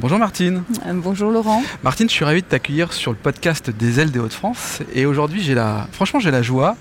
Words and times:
Bonjour 0.00 0.20
Martine. 0.20 0.62
Euh, 0.86 0.92
bonjour 0.94 1.32
Laurent. 1.32 1.60
Martine, 1.82 2.08
je 2.08 2.14
suis 2.14 2.24
ravi 2.24 2.40
de 2.42 2.46
t'accueillir 2.46 2.92
sur 2.92 3.10
le 3.10 3.16
podcast 3.16 3.68
des 3.68 3.98
ailes 3.98 4.12
des 4.12 4.20
Hauts-de-France. 4.20 4.78
Et 4.94 5.06
aujourd'hui, 5.06 5.42
j'ai 5.42 5.56
la, 5.56 5.88
franchement, 5.90 6.20
j'ai 6.20 6.30
la 6.30 6.40
joie 6.40 6.76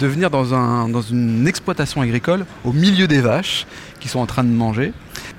de 0.00 0.06
venir 0.08 0.30
dans, 0.30 0.52
un, 0.52 0.88
dans 0.88 1.00
une 1.00 1.46
exploitation 1.46 2.00
agricole 2.00 2.44
au 2.64 2.72
milieu 2.72 3.06
des 3.06 3.20
vaches 3.20 3.68
qui 4.00 4.08
sont 4.08 4.18
en 4.18 4.26
train 4.26 4.42
de 4.42 4.48
manger. 4.48 4.92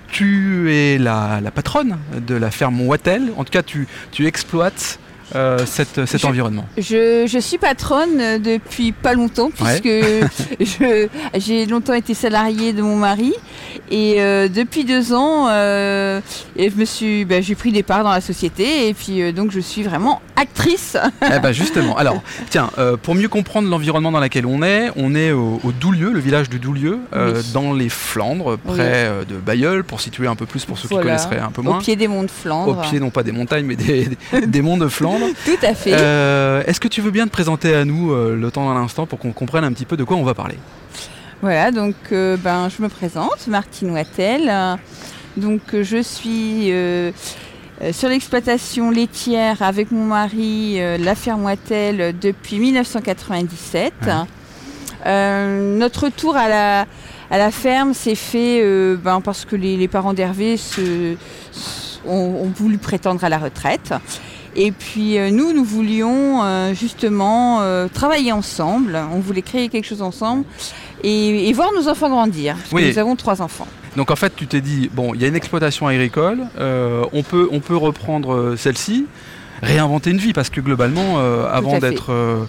Tu 0.08 0.73
es 0.73 0.98
la, 0.98 1.41
patronne 1.54 1.98
de 2.16 2.34
la 2.34 2.49
ferme 2.49 2.80
Wattel. 2.80 3.34
En 3.35 3.44
tout 3.44 3.52
cas, 3.52 3.62
tu, 3.62 3.90
tu 4.13 4.26
exploites 4.26 4.98
euh, 5.36 5.66
cet 5.66 6.23
environnement 6.23 6.66
je, 6.77 7.38
suis 7.41 7.58
patronne 7.58 8.41
depuis 8.41 8.91
pas 8.91 9.13
longtemps, 9.13 9.52
puisque 9.52 9.90
j'ai 11.35 11.66
longtemps 11.66 11.94
été 11.94 12.13
salariée 12.13 12.73
de 12.73 12.81
mon 12.81 12.95
mari. 12.95 13.34
Et 13.90 14.16
euh, 14.18 14.48
depuis 14.48 14.84
deux 14.84 15.13
ans, 15.13 15.48
euh, 15.49 16.20
et 16.55 16.70
je 16.70 16.76
me 16.76 16.85
suis, 16.85 17.26
ben, 17.26 17.41
j'ai 17.41 17.55
pris 17.55 17.71
des 17.71 17.84
parts 17.84 18.04
dans 18.04 18.12
la 18.12 18.21
société. 18.21 18.88
Et 18.88 18.94
puis 18.94 19.34
donc 19.34 19.52
je 19.52 19.59
suis 19.59 19.84
vraiment 19.84 20.21
actrice. 20.35 20.98
Eh 21.21 21.40
ben 21.40 21.52
justement. 21.54 21.98
Alors, 21.98 22.21
tiens, 22.49 22.70
pour 23.04 23.15
mieux 23.15 23.30
comprendre 23.30 23.70
l'environnement 23.70 24.12
dans 24.12 24.20
lequel 24.20 24.46
on 24.46 24.63
est, 24.63 24.91
on 24.96 25.15
est 25.15 25.32
au, 25.32 25.59
Doulieu, 25.80 26.12
le 26.12 26.20
village 26.20 26.49
de 26.49 26.57
Doulieu, 26.57 26.99
dans 27.54 27.74
les 27.74 27.90
Flandres, 27.90 28.57
près 28.57 29.12
de 29.27 29.35
Bayeul, 29.35 29.84
pour 29.84 30.02
situer 30.02 30.27
un 30.27 30.35
peu 30.35 30.46
plus 30.46 30.65
pour 30.65 30.77
ceux 30.77 30.87
qui 30.87 30.96
connaisseraient 30.96 31.40
un 31.40 31.52
peu 31.52 31.62
moins. 31.62 31.77
Au 31.77 31.82
pied 31.82 31.96
des 31.96 32.07
monts 32.07 32.24
de 32.24 32.32
Flandre. 32.32 32.77
Au 32.77 32.82
pied 32.82 32.99
non 32.99 33.09
pas 33.09 33.24
des 33.24 33.32
montagnes, 33.32 33.65
mais 33.65 33.76
des, 33.76 34.09
des 34.46 34.62
monts 34.62 34.77
de 34.77 34.87
Flandre. 34.87 35.16
Tout 35.46 35.65
à 35.65 35.73
fait. 35.73 35.93
Euh, 35.93 36.63
est-ce 36.65 36.79
que 36.79 36.87
tu 36.87 37.01
veux 37.01 37.12
bien 37.12 37.26
te 37.26 37.32
présenter 37.32 37.76
à 37.76 37.85
nous 37.85 38.12
euh, 38.12 38.35
le 38.35 38.51
temps 38.51 38.71
d'un 38.71 38.79
instant 38.79 39.05
pour 39.05 39.20
qu'on 39.20 39.32
comprenne 39.32 39.63
un 39.63 39.71
petit 39.71 39.85
peu 39.85 39.98
de 39.98 40.04
quoi 40.04 40.18
on 40.18 40.24
va 40.24 40.34
parler? 40.34 40.57
Voilà, 41.41 41.71
donc 41.71 41.96
euh, 42.12 42.35
ben, 42.37 42.70
je 42.70 42.82
me 42.82 42.90
présente, 42.90 43.48
Martine 43.48 43.91
Wattel. 43.91 44.51
Donc 45.35 45.62
je 45.74 46.01
suis 46.01 46.74
sur 47.91 48.09
l'exploitation 48.09 48.90
laitière 48.90 49.62
avec 49.62 49.91
mon 49.91 50.05
mari, 50.05 50.79
la 50.79 51.13
ferme 51.13 51.43
Wattel, 51.46 52.15
depuis 52.20 52.57
1997. 52.57 53.93
notre 55.05 56.09
tour 56.09 56.35
à 56.35 56.49
la, 56.49 56.85
à 57.29 57.37
la 57.37 57.52
ferme 57.52 57.93
s'est 57.93 58.15
fait 58.15 58.63
ben, 58.96 59.21
parce 59.21 59.46
que 59.46 59.55
les, 59.55 59.87
parents 59.87 60.15
d'Hervé 60.15 60.55
ont, 62.07 62.52
voulu 62.55 62.79
prétendre 62.79 63.24
à 63.24 63.29
la 63.29 63.37
retraite. 63.37 63.93
Et 64.58 64.72
puis 64.72 65.18
euh, 65.18 65.30
nous, 65.30 65.53
nous 65.53 65.63
voulions 65.63 66.44
euh, 66.44 66.74
justement 66.74 67.62
euh, 67.62 67.88
travailler 67.88 68.31
ensemble. 68.31 69.00
On 69.14 69.19
voulait 69.19 69.44
créer 69.44 69.69
quelque 69.69 69.86
chose 69.86 70.02
ensemble 70.02 70.46
et, 71.03 71.53
voir 71.53 71.69
nos 71.74 71.88
enfants 71.88 72.09
grandir. 72.09 72.56
Parce 72.56 72.84
que 72.84 72.90
nous 72.91 73.00
avons 73.00 73.16
trois 73.16 73.41
enfants. 73.41 73.68
Donc 73.96 74.09
en 74.09 74.16
fait, 74.16 74.36
tu 74.36 74.47
t'es 74.47 74.62
dit 74.62 74.90
bon, 74.91 75.14
il 75.14 75.22
y 75.22 75.25
a 75.25 75.28
une 75.28 75.36
exploitation 75.36 75.88
agricole, 75.88 76.40
on 76.59 77.24
peut 77.24 77.47
on 77.52 77.59
peut 77.59 77.78
reprendre 77.78 78.56
celle-ci, 78.58 79.06
réinventer 79.62 80.09
une 80.09 80.18
vie 80.18 80.34
parce 80.34 80.50
que 80.50 80.59
globalement, 80.59 81.19
avant 81.47 81.78
d'être 81.80 82.47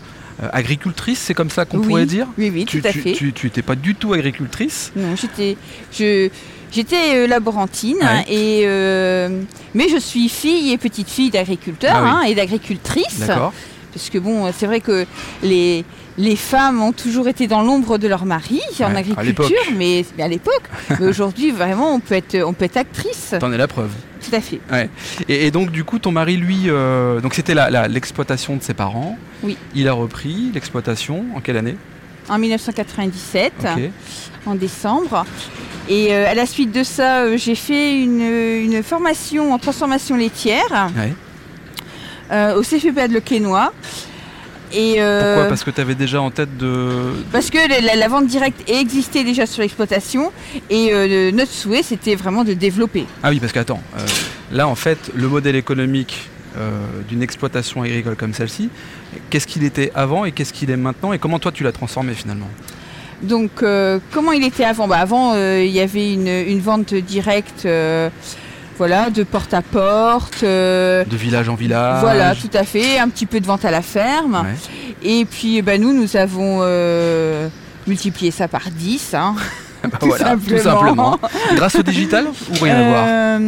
agricultrice, 0.53 1.19
c'est 1.19 1.35
comme 1.35 1.51
ça 1.51 1.65
qu'on 1.65 1.81
pourrait 1.81 2.07
dire. 2.07 2.27
Oui, 2.39 2.51
oui, 2.53 2.65
tout 2.65 2.81
à 2.85 2.93
fait. 2.93 3.13
Tu 3.13 3.35
n'étais 3.45 3.63
pas 3.63 3.77
du 3.77 3.95
tout 3.95 4.13
agricultrice. 4.15 4.93
Non, 4.97 5.15
j'étais, 5.17 5.57
je, 5.93 6.31
J'étais 6.71 7.17
euh, 7.17 7.27
laborantine, 7.27 7.99
et, 8.29 8.63
euh, 8.65 9.43
mais 9.75 9.89
je 9.89 9.99
suis 9.99 10.29
fille 10.29 10.73
et 10.73 10.79
petite 10.79 11.09
fille 11.09 11.31
d'agriculteur 11.31 11.95
ah 11.95 12.21
hein, 12.21 12.23
et 12.23 12.35
d'agricultrice. 12.35 13.23
Parce 13.95 14.11
que 14.11 14.19
bon, 14.19 14.51
c'est 14.53 14.67
vrai 14.67 14.81
que 14.81 15.07
les, 15.43 15.85
les 16.19 16.37
femmes 16.37 16.83
ont 16.83 16.93
toujours 16.93 17.29
été 17.29 17.47
dans 17.47 17.63
l'ombre 17.63 17.97
de 17.97 18.07
leur 18.07 18.27
mari 18.27 18.61
en 18.81 18.95
agriculture, 18.95 19.57
mais, 19.77 20.05
à 20.19 20.29
l'époque. 20.29 20.63
mais 21.01 21.07
aujourd'hui, 21.07 21.53
vraiment, 21.53 21.95
on 21.95 22.01
peut 22.01 22.17
être, 22.17 22.43
on 22.45 22.53
peut 22.53 22.67
être 22.67 22.77
actrice. 22.77 23.35
T'en 23.41 23.53
es 23.53 23.57
la 23.57 23.69
preuve. 23.69 23.91
Tout 24.21 24.35
à 24.35 24.41
fait. 24.41 24.61
Et, 25.29 25.51
donc, 25.51 25.71
du 25.71 25.85
coup, 25.85 25.99
ton 25.99 26.11
mari, 26.11 26.37
lui, 26.37 26.65
euh, 26.67 27.21
donc 27.21 27.35
c'était 27.35 27.55
l'exploitation 27.89 28.57
de 28.57 28.63
ses 28.63 28.75
parents. 28.75 29.17
Oui. 29.43 29.57
Il 29.75 29.89
a 29.89 29.93
repris 29.93 30.51
l'exploitation 30.53 31.25
en 31.35 31.41
quelle 31.41 31.57
année? 31.57 31.77
En 32.29 32.39
1997, 32.39 33.53
en 34.47 34.55
décembre. 34.55 35.25
Et 35.89 36.13
euh, 36.13 36.31
à 36.31 36.35
la 36.35 36.47
suite 36.47 36.73
de 36.73 36.83
ça, 36.83 37.21
euh, 37.21 37.37
j'ai 37.37 37.55
fait 37.55 38.03
une, 38.03 38.83
formation 38.83 39.53
en 39.53 39.59
transformation 39.59 40.17
laitière 40.17 40.91
euh, 42.31 42.57
au 42.57 42.63
CFPA 42.63 43.09
de 43.09 43.15
Le 43.15 43.21
Quesnoy. 43.21 43.71
Et 44.71 44.97
Pourquoi? 44.97 45.47
Parce 45.49 45.65
que 45.65 45.71
tu 45.71 45.81
avais 45.81 45.95
déjà 45.95 46.21
en 46.21 46.31
tête 46.31 46.57
de... 46.59 46.91
Parce 47.33 47.49
que 47.49 47.59
la, 47.99 48.09
vente 48.09 48.27
directe 48.27 48.69
existait 48.69 49.25
déjà 49.25 49.47
sur 49.47 49.63
l'exploitation 49.63 50.31
et 50.69 51.33
notre 51.33 51.53
souhait 51.53 51.83
c'était 51.83 52.15
vraiment 52.15 52.45
de 52.45 52.53
développer. 52.53 53.07
Ah 53.23 53.31
oui, 53.31 53.41
parce 53.41 53.53
qu'attends, 53.53 53.83
là 54.53 54.69
en 54.69 54.75
fait 54.75 55.11
le 55.15 55.27
modèle 55.27 55.57
économique 55.57 56.29
d'une 57.09 57.23
exploitation 57.23 57.81
agricole 57.81 58.17
comme 58.17 58.35
celle-ci, 58.35 58.69
qu'est-ce 59.31 59.47
qu'il 59.47 59.65
était 59.65 59.91
avant 59.95 60.27
et 60.27 60.33
qu'est-ce 60.33 60.53
qu'il 60.53 60.71
est 60.71 60.77
maintenant 60.77 61.15
et 61.15 61.19
comment 61.19 61.39
toi 61.39 61.51
tu 61.51 61.65
l'as 61.65 61.73
transformé 61.73 62.13
finalement? 62.13 62.49
Donc, 63.23 63.63
euh, 63.63 63.99
comment 64.13 64.33
il 64.33 64.45
était 64.45 64.65
avant? 64.65 64.87
Bah, 64.87 64.99
Avant, 64.99 65.33
euh, 65.35 65.63
il 65.65 65.73
y 65.73 65.81
avait 65.81 66.13
une, 66.13 66.61
vente 66.61 66.95
directe. 66.95 67.65
Euh, 67.67 68.11
voilà, 68.77 69.11
de 69.11 69.25
porte 69.25 69.55
à 69.55 69.63
porte. 69.63 70.45
de 70.45 71.05
village 71.17 71.49
en 71.49 71.57
village. 71.57 72.01
Voilà, 72.01 72.35
tout 72.35 72.51
à 72.55 72.65
fait. 72.65 72.99
Un 72.99 73.09
petit 73.09 73.27
peu 73.27 73.41
de 73.41 73.47
vente 73.47 73.65
à 73.65 73.71
la 73.71 73.83
ferme. 73.83 74.47
Et 75.03 75.25
puis, 75.25 75.63
bah, 75.63 75.79
nous, 75.79 75.93
nous 75.93 76.17
avons 76.17 76.63
multiplié 77.87 78.31
ça 78.31 78.49
par 78.49 78.71
10. 78.71 79.15
Hein. 79.15 79.35
Bah 79.81 79.99
tout, 80.01 80.59
simplement. 80.59 81.21
Grâce 81.55 81.77
au 81.77 81.85
digital 81.85 82.27
ou 82.27 82.65
rien 82.65 82.75
à 82.75 82.89
voir? 82.89 83.41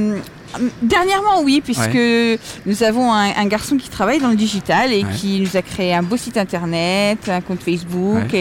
Dernièrement, 0.82 1.42
oui, 1.42 1.60
puisque 1.64 1.98
nous 2.66 2.82
avons 2.82 3.12
un, 3.12 3.46
garçon 3.46 3.76
qui 3.76 3.88
travaille 3.88 4.20
dans 4.20 4.30
le 4.30 4.36
digital 4.36 4.92
et 4.92 5.04
qui 5.16 5.40
nous 5.40 5.56
a 5.56 5.62
créé 5.62 5.94
un 5.94 6.02
beau 6.02 6.16
site 6.16 6.36
internet, 6.36 7.28
un 7.28 7.40
compte 7.40 7.62
Facebook, 7.62 8.34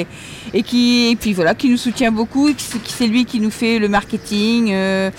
et, 0.54 0.64
qui, 0.64 1.18
puis 1.20 1.34
voilà, 1.34 1.54
qui 1.54 1.70
nous 1.70 1.78
soutient 1.78 2.12
beaucoup. 2.12 2.50
C'est 2.86 3.08
lui 3.08 3.26
qui 3.26 3.40
nous 3.40 3.52
fait 3.52 3.80
le 3.80 3.90
marketing. 3.90 4.70
Euh, 4.72 5.12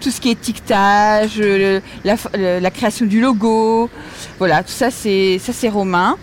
tout 0.00 0.10
ce 0.10 0.20
qui 0.20 0.28
est 0.28 0.32
étiquetage, 0.32 1.40
la, 2.04 2.70
création 2.70 3.06
du 3.06 3.20
logo, 3.20 3.88
voilà, 4.38 4.62
tout 4.62 4.72
ça 4.72 4.90
c'est 4.90 5.38
ça 5.38 5.52
c'est 5.52 5.68
Romain. 5.68 6.16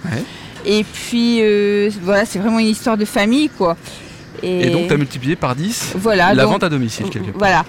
Et 0.65 0.83
puis 0.83 1.39
euh, 1.41 1.89
voilà, 2.03 2.25
c'est 2.25 2.39
vraiment 2.39 2.59
une 2.59 2.67
histoire 2.67 2.97
de 2.97 3.05
famille 3.05 3.49
quoi. 3.49 3.77
Et, 4.43 4.69
donc 4.69 4.87
tu 4.87 4.93
as 4.93 4.97
multiplié 4.97 5.35
par 5.35 5.55
10 5.55 5.93
voilà, 5.95 6.33
la 6.33 6.45
vente 6.45 6.63
à 6.63 6.69
domicile 6.69 7.09
quelque 7.09 7.31
part. 7.31 7.39
Voilà 7.39 7.65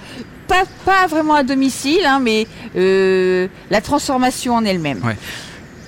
pas, 0.47 1.07
vraiment 1.07 1.35
à 1.35 1.43
domicile, 1.43 2.05
hein, 2.05 2.19
mais 2.21 2.47
euh, 2.75 3.47
la 3.69 3.81
transformation 3.81 4.55
en 4.55 4.65
elle-même. 4.65 5.01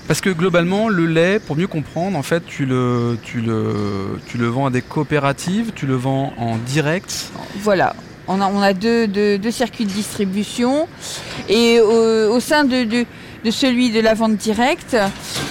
Parce 0.07 0.21
que 0.21 0.29
globalement, 0.29 0.89
le 0.89 1.05
lait, 1.05 1.39
pour 1.39 1.55
mieux 1.55 1.67
comprendre, 1.67 2.17
en 2.17 2.23
fait, 2.23 2.43
tu 2.45 2.65
le, 2.65 3.17
tu 3.23 3.41
le, 3.41 4.19
tu 4.27 4.37
le 4.37 4.47
vends 4.47 4.65
à 4.65 4.69
des 4.71 4.81
coopératives, 4.81 5.71
tu 5.75 5.85
le 5.85 5.95
vends 5.95 6.33
en 6.37 6.57
direct. 6.57 7.31
Voilà. 7.59 7.95
On 8.27 8.41
a, 8.41 8.47
on 8.47 8.61
a 8.61 8.73
deux, 8.73 9.07
deux, 9.07 9.51
circuits 9.51 9.85
de 9.85 9.91
distribution. 9.91 10.87
Et 11.47 11.79
au, 11.79 12.39
sein 12.39 12.63
de, 12.63 12.83
de, 12.83 13.51
celui 13.51 13.91
de 13.91 13.99
la 13.99 14.13
vente 14.13 14.35
directe, 14.35 14.97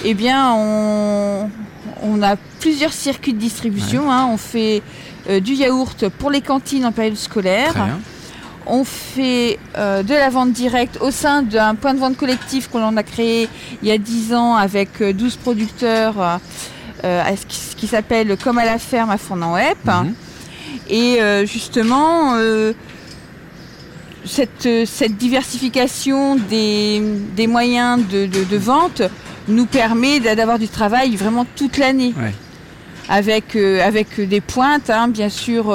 eh 0.03 0.13
bien, 0.13 0.53
on, 0.53 1.49
on 2.01 2.21
a 2.21 2.35
plusieurs 2.59 2.93
circuits 2.93 3.33
de 3.33 3.39
distribution. 3.39 4.11
Hein. 4.11 4.27
On 4.31 4.37
fait 4.37 4.81
euh, 5.29 5.39
du 5.39 5.53
yaourt 5.53 6.09
pour 6.09 6.31
les 6.31 6.41
cantines 6.41 6.85
en 6.85 6.91
période 6.91 7.15
scolaire 7.15 7.75
on 8.69 8.83
fait 8.83 9.59
euh, 9.77 10.03
de 10.03 10.13
la 10.13 10.29
vente 10.29 10.51
directe 10.51 10.97
au 11.01 11.11
sein 11.11 11.41
d'un 11.41 11.75
point 11.75 11.93
de 11.93 11.99
vente 11.99 12.17
collectif 12.17 12.67
qu'on 12.69 12.95
a 12.95 13.03
créé 13.03 13.49
il 13.81 13.89
y 13.89 13.91
a 13.91 13.97
10 13.97 14.33
ans 14.33 14.55
avec 14.55 15.01
12 15.01 15.33
euh, 15.33 15.37
producteurs 15.43 16.39
euh, 17.03 17.21
ce 17.35 17.75
qui, 17.75 17.87
s'appelle 17.87 18.37
Comme 18.37 18.57
à 18.57 18.65
la 18.65 18.77
ferme 18.77 19.09
à 19.09 19.17
Fournan-Web. 19.17 19.77
Mhm. 19.85 20.13
Et 20.89 21.19
justement, 21.45 22.33
cette, 24.25 24.67
diversification 25.17 26.35
des, 26.35 27.47
moyens 27.47 28.05
de, 28.05 28.57
vente 28.57 29.03
nous 29.47 29.65
permet 29.65 30.19
d'avoir 30.19 30.59
du 30.59 30.67
travail 30.67 31.15
vraiment 31.15 31.45
toute 31.55 31.77
l'année. 31.77 32.13
Avec, 33.07 33.55
avec 33.55 34.19
des 34.19 34.41
pointes, 34.41 34.89
hein, 34.89 35.07
bien 35.07 35.29
sûr 35.29 35.73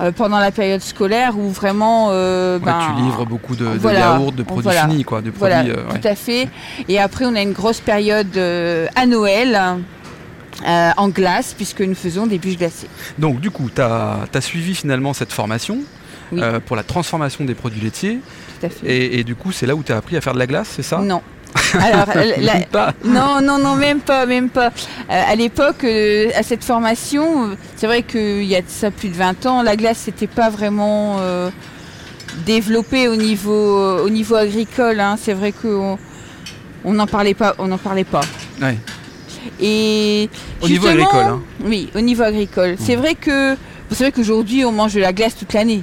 euh, 0.00 0.12
pendant 0.12 0.38
la 0.38 0.50
période 0.50 0.80
scolaire 0.82 1.38
où 1.38 1.50
vraiment. 1.50 2.08
euh, 2.10 2.58
Ouais, 2.58 2.64
ben, 2.64 2.78
tu 2.96 3.02
livres 3.02 3.24
beaucoup 3.26 3.56
de, 3.56 3.64
de 3.66 3.78
voilà, 3.78 4.00
yaourts, 4.00 4.32
de 4.32 4.42
produits 4.42 4.64
voilà. 4.64 4.82
finis, 4.88 5.04
quoi, 5.04 5.20
de 5.20 5.30
produits. 5.30 5.38
Voilà, 5.38 5.62
euh, 5.64 5.86
ouais. 5.92 5.98
tout 6.00 6.08
à 6.08 6.14
fait. 6.14 6.48
Et 6.88 6.98
après, 6.98 7.24
on 7.26 7.34
a 7.34 7.42
une 7.42 7.52
grosse 7.52 7.80
période 7.80 8.36
à 8.36 9.06
Noël. 9.06 9.58
en 10.66 11.08
glace, 11.08 11.54
puisque 11.56 11.80
nous 11.80 11.94
faisons 11.94 12.26
des 12.26 12.38
bûches 12.38 12.58
glacées. 12.58 12.88
Donc, 13.18 13.40
du 13.40 13.50
coup, 13.50 13.70
tu 13.74 13.80
as, 13.80 14.40
suivi 14.40 14.74
finalement 14.74 15.12
cette 15.14 15.32
formation 15.32 15.78
Oui. 16.32 16.40
pour 16.66 16.76
la 16.76 16.82
transformation 16.82 17.44
des 17.44 17.54
produits 17.54 17.80
laitiers. 17.80 18.20
Tout 18.60 18.66
à 18.66 18.68
fait. 18.68 18.86
Et, 18.86 19.18
et 19.20 19.24
du 19.24 19.34
coup, 19.34 19.52
c'est 19.52 19.66
là 19.66 19.74
où 19.74 19.82
tu 19.82 19.92
as 19.92 19.96
appris 19.96 20.16
à 20.16 20.20
faire 20.20 20.34
de 20.34 20.38
la 20.38 20.46
glace, 20.46 20.68
c'est 20.76 20.82
ça? 20.82 20.98
Non. 20.98 21.22
Alors, 21.80 22.06
la- 22.14 22.54
Même 22.54 22.64
pas. 22.66 22.94
non, 23.04 23.40
non, 23.42 23.58
non, 23.58 23.74
même 23.76 24.00
pas, 24.00 24.26
même 24.26 24.48
pas. 24.50 24.68
Euh, 24.68 25.22
à 25.28 25.34
l'époque, 25.34 25.84
euh, 25.84 26.28
à 26.36 26.42
cette 26.42 26.64
formation, 26.64 27.50
c'est 27.76 27.86
vrai 27.86 28.02
qu'il 28.02 28.44
y 28.44 28.56
a 28.56 28.60
ça 28.66 28.90
plus 28.90 29.08
de 29.08 29.14
20 29.16 29.46
ans, 29.46 29.62
la 29.62 29.76
glace 29.76 30.06
n'était 30.06 30.26
pas 30.26 30.50
vraiment 30.50 31.16
euh, 31.20 31.50
développée 32.46 33.08
au 33.08 33.16
niveau, 33.16 33.98
au 33.98 34.10
niveau 34.10 34.34
agricole. 34.36 35.00
hein. 35.00 35.16
C'est 35.20 35.32
vrai 35.34 35.52
qu'on 35.52 35.98
on 36.84 36.92
n'en 36.92 37.06
parlait 37.06 37.34
pas, 37.34 37.54
on 37.58 37.66
n'en 37.66 37.78
parlait 37.78 38.04
pas. 38.04 38.22
Ouais. 38.62 38.76
Et 39.60 40.28
Au 40.62 40.68
niveau 40.68 40.86
agricole, 40.88 41.24
hein. 41.24 41.40
Oui, 41.64 41.90
au 41.94 42.00
niveau 42.00 42.22
agricole. 42.22 42.76
C'est 42.78 42.96
vrai 42.96 43.14
que, 43.14 43.56
c'est 43.90 44.04
vrai 44.04 44.12
qu'aujourd'hui, 44.12 44.64
on 44.64 44.72
mange 44.72 44.94
de 44.94 45.00
la 45.00 45.12
glace 45.12 45.36
toute 45.36 45.52
l'année. 45.52 45.82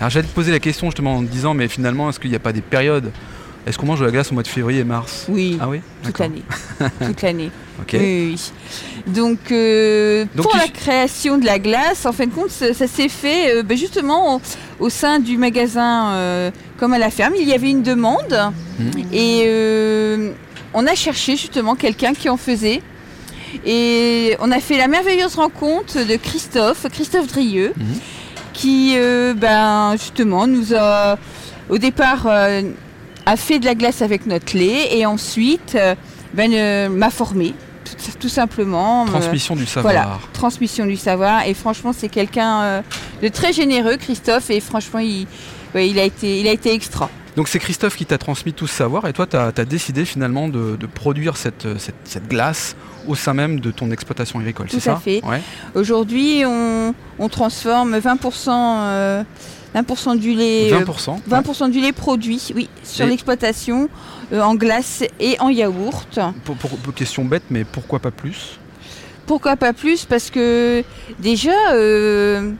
Alors, 0.00 0.10
j'allais 0.10 0.26
te 0.26 0.32
poser 0.34 0.50
la 0.52 0.58
question 0.58 0.88
justement 0.88 1.16
en 1.16 1.22
te 1.22 1.30
disant, 1.30 1.54
mais 1.54 1.68
finalement, 1.68 2.10
est-ce 2.10 2.18
qu'il 2.20 2.30
n'y 2.30 2.36
a 2.36 2.40
pas 2.40 2.52
des 2.52 2.60
périodes 2.60 3.10
Est-ce 3.66 3.78
qu'on 3.78 3.86
mange 3.86 4.00
de 4.00 4.04
la 4.04 4.10
glace 4.10 4.30
au 4.30 4.34
mois 4.34 4.42
de 4.42 4.48
février 4.48 4.80
et 4.80 4.84
mars 4.84 5.24
Oui, 5.28 5.58
Ah 5.60 5.68
oui 5.68 5.80
toute 6.02 6.18
l'année, 6.18 6.42
toute 7.06 7.22
l'année. 7.22 7.50
Ok. 7.80 7.90
Oui, 7.94 7.98
oui, 8.00 8.36
oui. 8.36 9.12
Donc, 9.14 9.38
euh, 9.50 10.26
Donc, 10.34 10.46
pour 10.46 10.56
la 10.56 10.68
création 10.68 11.38
de 11.38 11.46
la 11.46 11.58
glace, 11.58 12.04
en 12.06 12.12
fin 12.12 12.26
de 12.26 12.30
compte, 12.32 12.50
ça, 12.50 12.72
ça 12.74 12.86
s'est 12.86 13.08
fait 13.08 13.56
euh, 13.56 13.62
ben, 13.62 13.76
justement 13.76 14.36
au, 14.36 14.40
au 14.80 14.88
sein 14.90 15.18
du 15.18 15.36
magasin 15.38 16.10
euh, 16.12 16.50
comme 16.78 16.92
à 16.92 16.98
la 16.98 17.10
ferme. 17.10 17.34
Il 17.40 17.48
y 17.48 17.52
avait 17.54 17.70
une 17.70 17.82
demande 17.82 18.52
Mhm. 18.78 18.90
et 19.12 20.32
on 20.74 20.86
a 20.86 20.94
cherché 20.94 21.36
justement 21.36 21.74
quelqu'un 21.76 22.12
qui 22.12 22.28
en 22.28 22.36
faisait. 22.36 22.82
Et 23.64 24.36
on 24.40 24.50
a 24.50 24.58
fait 24.60 24.76
la 24.76 24.88
merveilleuse 24.88 25.36
rencontre 25.36 26.04
de 26.04 26.16
Christophe, 26.16 26.86
Christophe 26.92 27.28
Drieux, 27.28 27.72
Mhm. 27.76 27.84
qui 28.52 28.96
ben, 29.36 29.92
justement 29.92 30.46
nous 30.46 30.74
a 30.74 31.16
au 31.70 31.78
départ 31.78 32.26
a 33.26 33.36
fait 33.36 33.58
de 33.58 33.64
la 33.64 33.74
glace 33.74 34.02
avec 34.02 34.26
notre 34.26 34.56
lait 34.56 34.96
et 34.96 35.06
ensuite 35.06 35.74
euh, 35.74 35.94
ben, 36.34 36.52
euh, 36.52 36.88
m'a 36.88 37.10
formé 37.10 37.54
tout, 37.84 37.94
tout 38.20 38.28
simplement. 38.28 39.04
euh, 39.04 39.08
Transmission 39.10 39.56
du 39.56 39.66
savoir. 39.66 39.92
voilà, 39.92 40.18
transmission 40.32 40.86
du 40.86 40.96
savoir. 40.96 41.46
Et 41.46 41.54
franchement, 41.54 41.92
c'est 41.96 42.08
quelqu'un 42.08 42.82
de 43.22 43.28
très 43.28 43.52
généreux, 43.52 43.96
Christophe. 43.96 44.48
Et 44.50 44.60
franchement, 44.60 45.00
il, 45.00 45.26
ouais, 45.74 45.88
il, 45.88 45.98
a, 45.98 46.04
été, 46.04 46.40
il 46.40 46.48
a 46.48 46.52
été 46.52 46.72
extra. 46.72 47.10
Donc 47.36 47.48
c'est 47.48 47.58
Christophe 47.58 47.96
qui 47.96 48.06
t'a 48.06 48.16
transmis 48.16 48.52
tout 48.52 48.68
ce 48.68 48.74
savoir 48.74 49.08
et 49.08 49.12
toi 49.12 49.26
tu 49.26 49.36
as, 49.36 49.50
décidé 49.64 50.04
finalement 50.04 50.46
de, 50.48 50.76
de 50.76 50.86
produire 50.86 51.36
cette, 51.36 51.66
cette, 51.78 51.96
cette 52.04 52.28
glace 52.28 52.76
au 53.08 53.16
sein 53.16 53.34
même 53.34 53.58
de 53.58 53.72
ton 53.72 53.90
exploitation 53.90 54.38
agricole, 54.38 54.68
Tout 54.68 54.76
c'est 54.76 54.80
ça? 54.80 54.92
à 54.92 54.96
fait. 55.00 55.20
Ouais. 55.24 55.42
Aujourd'hui, 55.74 56.44
on, 56.46 56.94
on 57.18 57.28
transforme 57.28 57.98
20%, 57.98 58.48
euh, 58.50 59.22
20 59.74 60.16
du 60.16 60.34
lait. 60.34 60.72
euh, 60.72 60.84
20%. 60.84 61.20
20% 61.28 61.70
du 61.70 61.80
lait 61.80 61.92
produit, 61.92 62.40
oui, 62.54 62.68
sur 62.82 63.06
l'exploitation, 63.06 63.88
euh, 64.32 64.40
en 64.40 64.54
glace 64.54 65.02
et 65.20 65.36
en 65.40 65.48
yaourt. 65.48 66.18
Pour, 66.44 66.56
pour- 66.56 66.70
pour- 66.78 66.94
question 66.94 67.24
bête, 67.24 67.42
mais 67.50 67.64
pourquoi 67.64 67.98
pas 67.98 68.10
plus? 68.10 68.58
Pourquoi 69.26 69.56
pas 69.56 69.72
plus? 69.72 70.04
Parce 70.04 70.30
que 70.30 70.84
déjà, 71.18 71.72
euh, 71.72 72.52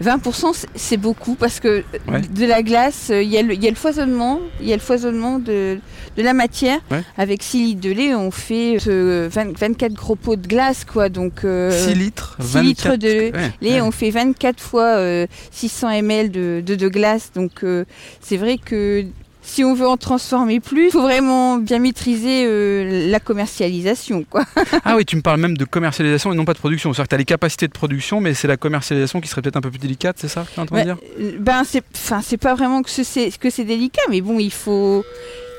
20% 0.00 0.52
c'est- 0.74 0.96
beaucoup 0.96 1.34
parce 1.34 1.60
que 1.60 1.82
Ouais. 2.08 2.20
de 2.22 2.44
la 2.46 2.62
glace, 2.62 3.08
euh, 3.10 3.22
il 3.22 3.28
y, 3.30 3.38
a 3.38 3.42
le- 3.42 3.54
il 3.54 3.62
y 3.62 3.66
a 3.66 3.70
le 3.70 3.76
foisonnement, 3.76 4.40
il 4.60 4.68
y 4.68 4.72
a 4.72 4.76
le 4.76 4.82
foisonnement 4.82 5.38
de, 5.38 5.78
de 6.16 6.22
la 6.22 6.32
matière. 6.34 6.78
Ouais. 6.90 7.02
Avec 7.16 7.42
6 7.42 7.64
litres 7.74 7.80
de 7.82 7.90
lait, 7.92 8.14
on 8.14 8.30
fait 8.30 8.78
euh, 8.88 9.28
20 9.30 9.56
24 9.58 9.92
gros 9.94 10.16
pots 10.16 10.36
de 10.36 10.46
glace, 10.46 10.84
quoi. 10.84 11.08
Donc, 11.08 11.44
euh, 11.44 11.70
6 11.70 11.94
litres 11.94 12.36
6 12.40 12.60
litres 12.62 12.88
24 12.88 13.00
de 13.00 13.08
Ouais, 13.36 13.52
lait, 13.60 13.80
on 13.80 13.90
fait 13.90 14.10
24 14.10 14.60
fois 14.60 14.84
euh, 14.96 15.26
600 15.50 15.90
ml 15.90 16.30
de, 16.30 16.62
de, 16.64 16.74
de 16.74 16.88
glace. 16.88 17.30
Donc, 17.34 17.62
euh, 17.64 17.84
c'est 18.20 18.36
vrai 18.36 18.58
que 18.58 19.04
si 19.48 19.62
on 19.64 19.74
veut 19.74 19.86
en 19.86 19.96
transformer 19.96 20.58
plus, 20.60 20.86
il 20.86 20.90
faut 20.90 21.02
vraiment 21.02 21.56
bien 21.58 21.78
maîtriser 21.78 22.44
euh, 22.46 23.08
la 23.10 23.20
commercialisation, 23.20 24.24
quoi. 24.28 24.44
Ah 24.84 24.96
oui, 24.96 25.04
tu 25.04 25.14
me 25.16 25.22
parles 25.22 25.40
même 25.40 25.56
de 25.56 25.64
commercialisation 25.64 26.32
et 26.32 26.36
non 26.36 26.44
pas 26.44 26.52
de 26.52 26.58
production. 26.58 26.92
C'est-à-dire 26.92 27.04
que 27.04 27.10
tu 27.10 27.14
as 27.14 27.18
les 27.18 27.24
capacités 27.24 27.66
de 27.68 27.72
production, 27.72 28.20
mais 28.20 28.34
c'est 28.34 28.48
la 28.48 28.56
commercialisation 28.56 29.20
qui 29.20 29.28
serait 29.28 29.42
peut-être 29.42 29.56
un 29.56 29.60
peu 29.60 29.70
plus 29.70 29.78
délicate, 29.78 30.16
c'est 30.18 30.28
ça 30.28 30.42
que 30.42 30.48
tu 30.52 30.58
es 30.58 30.62
en 30.62 30.66
train 30.66 30.76
de 30.76 30.80
Ouais, 30.80 30.84
dire? 30.84 30.96
euh, 31.20 31.32
Ben 31.38 31.62
c'est, 31.64 32.36
pas 32.36 32.54
vraiment 32.54 32.82
que 32.82 32.90
c'est 32.90 33.30
que 33.38 33.50
c'est 33.50 33.64
délicat, 33.64 34.02
mais 34.10 34.20
bon 34.20 34.38
il 34.38 34.52
faut. 34.52 35.04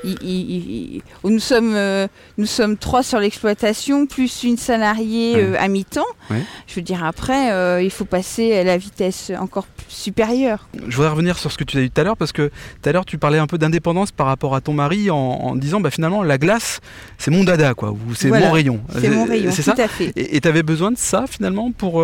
Il- 0.04 0.18
il- 0.22 0.94
il- 0.96 1.02
nous 1.24 1.38
sommes 1.40 1.74
euh, 1.74 2.06
nous 2.36 2.46
sommes 2.46 2.76
trois 2.76 3.02
sur 3.02 3.18
l'exploitation 3.18 4.06
plus 4.06 4.42
une 4.44 4.56
salariée 4.56 5.34
Ouais. 5.34 5.42
euh, 5.42 5.56
à 5.58 5.68
mi-temps. 5.68 6.04
Ouais. 6.30 6.42
Je 6.66 6.74
veux 6.76 6.82
dire 6.82 7.04
après 7.04 7.52
euh, 7.52 7.82
il 7.82 7.90
faut 7.90 8.04
passer 8.04 8.56
à 8.56 8.64
la 8.64 8.76
vitesse 8.76 9.32
encore 9.38 9.66
supérieure. 9.88 10.68
Je 10.86 10.94
voudrais 10.96 11.10
revenir 11.10 11.38
sur 11.38 11.50
ce 11.50 11.58
que 11.58 11.64
tu 11.64 11.78
as 11.78 11.80
dit 11.80 11.90
tout 11.90 12.00
à 12.00 12.04
l'heure, 12.04 12.16
parce 12.16 12.32
que 12.32 12.48
tout 12.82 12.88
à 12.88 12.92
l'heure 12.92 13.04
tu 13.06 13.18
parlais 13.18 13.38
un 13.38 13.46
peu 13.46 13.58
d'indépendance 13.58 14.12
par 14.12 14.26
rapport 14.26 14.54
à 14.54 14.60
ton 14.60 14.72
mari 14.72 15.10
en, 15.10 15.16
en 15.16 15.56
disant 15.56 15.80
bah, 15.80 15.90
finalement 15.90 16.22
la 16.22 16.38
glace 16.38 16.80
c'est 17.18 17.30
mon 17.30 17.44
dada, 17.44 17.74
quoi, 17.74 17.90
ou 17.90 18.14
c'est 18.14 18.28
Voilà. 18.28 18.46
mon 18.46 18.52
rayon. 18.52 18.80
C'est 19.00 19.08
mon 19.10 19.24
rayon, 19.24 19.50
C'est 19.52 19.62
tout 19.64 19.74
ça 19.76 19.82
à 19.84 19.88
fait. 19.88 20.12
Et 20.16 20.40
tu 20.40 20.48
avais 20.48 20.62
besoin 20.62 20.90
de 20.92 20.98
ça 20.98 21.24
finalement 21.28 21.72
pour. 21.72 22.02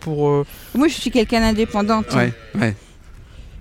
pour 0.00 0.44
Moi 0.74 0.88
je 0.88 0.94
suis 0.94 1.10
quelqu'un 1.10 1.40
d'indépendante. 1.40 2.12
Ouais, 2.14 2.32
ouais. 2.60 2.74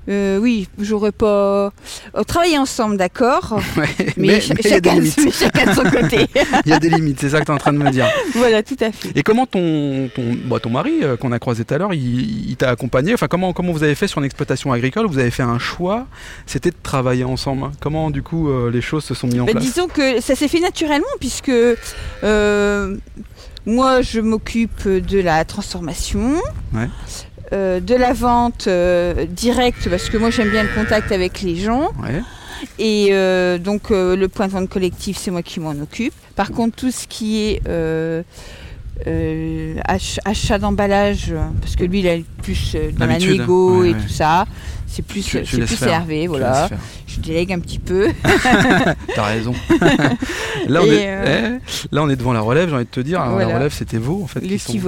Euh, 0.09 0.37
oui, 0.39 0.67
j'aurais 0.79 1.11
pas 1.11 1.71
euh, 2.15 2.23
travailler 2.27 2.57
ensemble, 2.57 2.97
d'accord, 2.97 3.59
ouais. 3.77 3.87
mais, 4.17 4.41
chacun, 4.41 4.95
limites. 4.95 5.19
mais 5.23 5.31
chacun 5.31 5.67
de 5.67 5.73
son 5.75 5.83
côté. 5.89 6.25
Il 6.65 6.71
y 6.71 6.73
a 6.73 6.79
des 6.79 6.89
limites, 6.89 7.19
c'est 7.19 7.29
ça 7.29 7.39
que 7.41 7.45
tu 7.45 7.51
es 7.51 7.53
en 7.53 7.57
train 7.59 7.73
de 7.73 7.77
me 7.77 7.89
dire. 7.91 8.07
voilà, 8.33 8.63
tout 8.63 8.75
à 8.81 8.91
fait. 8.91 9.11
Et 9.15 9.21
comment 9.23 9.45
ton, 9.45 10.09
ton, 10.15 10.23
bah, 10.45 10.59
ton 10.59 10.71
mari, 10.71 10.99
euh, 11.03 11.15
qu'on 11.15 11.31
a 11.31 11.37
croisé 11.39 11.63
tout 11.63 11.73
à 11.73 11.77
l'heure, 11.77 11.93
il, 11.93 12.49
il 12.49 12.55
t'a 12.57 12.69
accompagné? 12.71 13.13
Enfin, 13.13 13.27
comment, 13.27 13.53
comment 13.53 13.71
vous 13.71 13.83
avez 13.83 13.93
fait 13.95 14.07
sur 14.07 14.19
une 14.19 14.25
exploitation 14.25 14.73
agricole? 14.73 15.05
Vous 15.05 15.19
avez 15.19 15.31
fait 15.31 15.43
un 15.43 15.59
choix, 15.59 16.07
c'était 16.47 16.71
de 16.71 16.75
travailler 16.81 17.23
ensemble. 17.23 17.65
hein. 17.65 17.71
Comment, 17.79 18.09
du 18.09 18.23
coup, 18.23 18.49
euh, 18.49 18.71
les 18.71 18.81
choses 18.81 19.03
se 19.03 19.13
sont 19.13 19.27
mises 19.27 19.41
en 19.41 19.45
Bah, 19.45 19.51
place? 19.51 19.63
disons 19.63 19.87
que 19.87 20.21
ça 20.21 20.33
s'est 20.35 20.47
fait 20.47 20.59
naturellement 20.59 21.05
puisque 21.19 21.51
moi 23.65 24.01
je 24.01 24.19
m'occupe 24.19 24.87
de 24.87 25.19
la 25.19 25.45
transformation, 25.45 26.35
Ouais. 26.73 26.87
Euh, 27.53 27.79
de 27.79 27.95
la 27.95 28.13
vente 28.13 28.67
euh, 28.67 29.25
directe 29.25 29.89
parce 29.89 30.09
que 30.09 30.17
moi 30.17 30.29
j'aime 30.29 30.49
bien 30.49 30.63
le 30.63 30.69
contact 30.69 31.11
avec 31.11 31.41
les 31.41 31.55
gens 31.55 31.91
Ouais. 32.01 32.21
et 32.77 33.09
euh, 33.11 33.57
donc 33.57 33.89
le 33.89 34.25
point 34.27 34.47
de 34.47 34.51
vente 34.51 34.69
collectif 34.69 35.17
c'est 35.17 35.31
moi 35.31 35.41
qui 35.41 35.59
m'en 35.59 35.71
occupe. 35.71 36.13
Par 36.35 36.51
contre 36.51 36.75
tout 36.75 36.91
ce 36.91 37.07
qui 37.07 37.41
est 37.49 37.61
ach- 39.85 40.19
achat 40.25 40.59
d'emballage, 40.59 41.33
parce 41.61 41.75
que 41.75 41.83
lui 41.85 41.99
il 41.99 42.07
a 42.07 42.17
plus 42.43 42.75
dans 42.97 43.05
la 43.05 43.13
L'habitude, 43.13 43.39
négo 43.41 43.81
ouais, 43.81 43.89
et 43.89 43.93
ouais. 43.93 43.99
tout 43.99 44.09
ça, 44.09 44.45
c'est 44.87 45.03
plus, 45.05 45.23
Tu- 45.25 45.39
plus 45.41 45.81
Hervé, 45.83 46.27
voilà. 46.27 46.67
Je 47.07 47.19
délègue 47.19 47.53
un 47.53 47.59
petit 47.59 47.79
peu. 47.79 48.09
T'as 49.15 49.23
raison. 49.23 49.53
là, 50.67 50.81
on 50.81 50.85
est, 50.85 51.05
euh, 51.07 51.57
eh, 51.59 51.85
là, 51.95 52.03
on 52.03 52.09
est 52.09 52.15
devant 52.15 52.33
la 52.33 52.41
relève, 52.41 52.69
j'ai 52.69 52.75
envie 52.75 52.85
de 52.85 52.89
te 52.89 52.99
dire. 52.99 53.23
Voilà. 53.25 53.47
La 53.49 53.55
relève, 53.55 53.73
c'était 53.73 53.97
vous, 53.97 54.21
en 54.23 54.27
fait. 54.27 54.41
Le 54.41 54.47
qui 54.47 54.59
sont- 54.59 54.71
qui. 54.73 54.79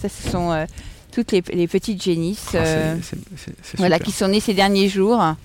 Ça, 0.00 0.08
ce 0.08 0.30
sont 0.30 0.50
euh, 0.52 0.64
toutes 1.18 1.32
les, 1.32 1.42
les 1.52 1.66
petites 1.66 2.00
génisses 2.00 2.50
Ah, 2.54 2.58
euh, 2.58 2.96
voilà, 3.76 3.98
qui 3.98 4.12
sont 4.12 4.28
nées 4.28 4.38
ces 4.38 4.54
derniers 4.54 4.88
jours. 4.88 5.20
Ah, 5.20 5.36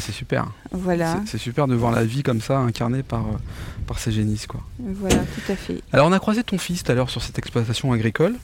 c'est 0.00 0.12
super. 0.12 0.46
Voilà, 0.72 1.20
C'est- 1.26 1.36
super 1.36 1.68
de 1.68 1.74
voir 1.74 1.92
la 1.92 2.04
vie 2.04 2.22
comme 2.22 2.40
ça, 2.40 2.58
incarnée 2.58 3.02
par, 3.02 3.20
euh, 3.20 3.36
par 3.86 3.98
ces 3.98 4.10
génisses, 4.12 4.46
quoi. 4.46 4.60
voilà, 4.80 5.16
tout 5.18 5.52
à 5.52 5.56
fait. 5.56 5.82
Alors 5.92 6.08
on 6.08 6.12
a 6.12 6.18
croisé 6.18 6.42
ton 6.42 6.56
fils 6.56 6.82
tout 6.82 6.90
à 6.90 6.94
l'heure 6.94 7.10
sur 7.10 7.22
cette 7.22 7.38
exploitation 7.38 7.92
agricole. 7.92 8.34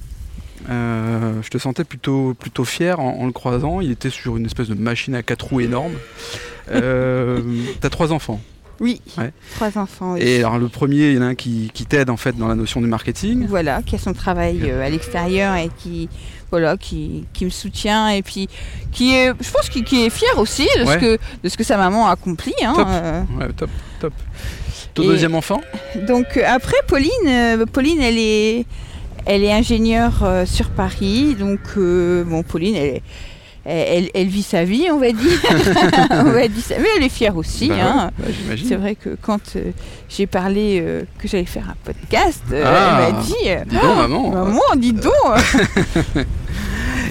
Euh, 0.68 1.40
je 1.42 1.48
te 1.48 1.56
sentais 1.56 1.84
plutôt, 1.84 2.34
plutôt 2.34 2.66
fier 2.66 3.00
en, 3.00 3.20
en 3.20 3.26
le 3.26 3.32
croisant. 3.32 3.80
Il 3.80 3.90
était 3.90 4.10
sur 4.10 4.36
une 4.36 4.44
espèce 4.44 4.68
de 4.68 4.74
machine 4.74 5.14
à 5.14 5.22
quatre 5.22 5.46
roues 5.46 5.60
énorme. 5.60 5.94
T'as 6.70 7.88
trois 7.90 8.12
enfants. 8.12 8.40
Oui, 8.80 9.00
Ouais. 9.18 9.30
trois 9.56 9.76
enfants. 9.78 10.14
oui. 10.14 10.20
Et 10.22 10.38
alors 10.38 10.58
le 10.58 10.68
premier, 10.68 11.10
il 11.10 11.16
y 11.16 11.18
en 11.18 11.22
a 11.22 11.26
un 11.26 11.34
qui, 11.34 11.70
qui 11.74 11.84
t'aide 11.86 12.08
en 12.10 12.16
fait 12.16 12.36
dans 12.36 12.48
la 12.48 12.54
notion 12.54 12.80
du 12.80 12.86
marketing. 12.86 13.46
Voilà, 13.46 13.82
qui 13.82 13.94
a 13.94 13.98
son 13.98 14.14
travail 14.14 14.60
euh, 14.64 14.84
à 14.84 14.88
l'extérieur 14.88 15.54
et 15.56 15.68
qui, 15.78 16.08
voilà, 16.50 16.76
qui, 16.78 17.26
qui 17.34 17.44
me 17.44 17.50
soutient 17.50 18.08
et 18.08 18.22
puis 18.22 18.48
qui 18.90 19.14
est, 19.14 19.32
je 19.38 19.50
pense 19.50 19.68
qu'il 19.68 19.84
qui 19.84 20.04
est 20.04 20.10
fier 20.10 20.30
aussi 20.38 20.66
de, 20.78 20.84
Ouais. 20.84 20.94
ce 20.94 20.98
que, 20.98 21.18
de 21.42 21.48
ce 21.50 21.56
que 21.58 21.64
sa 21.64 21.76
maman 21.76 22.06
a 22.08 22.12
accompli. 22.12 22.54
hein, 22.64 22.72
Top. 22.74 22.86
euh. 22.88 23.22
Ouais, 23.38 23.52
top, 23.52 23.70
top. 24.00 24.12
Ton 24.94 25.02
Et- 25.02 25.06
deuxième 25.08 25.34
enfant? 25.34 25.60
Donc 26.08 26.36
euh, 26.38 26.42
après 26.46 26.76
Pauline, 26.88 27.10
euh, 27.28 27.66
Pauline 27.66 28.00
elle 28.00 28.16
est, 28.18 28.64
elle 29.26 29.44
est 29.44 29.52
ingénieure 29.52 30.24
sur 30.46 30.70
Paris. 30.70 31.36
Donc 31.38 31.60
bon 31.76 32.42
Pauline 32.42 32.74
elle, 32.76 32.96
est- 32.96 33.02
elle, 33.64 34.10
elle 34.14 34.28
vit 34.28 34.42
sa 34.42 34.64
vie 34.64 34.86
on 34.90 34.98
va 34.98 35.12
dire. 35.12 35.40
on 36.10 36.30
va 36.30 36.48
dire 36.48 36.64
ça. 36.64 36.74
Mais 36.78 36.88
elle 36.96 37.04
est 37.04 37.08
fière 37.08 37.36
aussi. 37.36 37.68
Bah 37.68 37.74
hein. 37.80 38.10
ouais, 38.20 38.34
bah. 38.48 38.54
C'est 38.66 38.76
vrai 38.76 38.94
que 38.94 39.16
quand 39.20 39.56
euh, 39.56 39.70
j'ai 40.08 40.26
parlé 40.26 40.80
euh, 40.82 41.02
que 41.18 41.28
j'allais 41.28 41.44
faire 41.44 41.68
un 41.68 41.76
podcast, 41.84 42.42
euh, 42.52 42.62
Ah. 42.64 43.06
elle 43.08 43.14
m'a 43.14 43.20
dit 43.20 43.34
Dis 43.68 43.76
donc, 43.76 43.96
maman. 43.96 44.30
Maman, 44.30 44.60
dis 44.76 44.92
donc 44.92 45.12